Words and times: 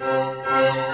Música 0.00 0.89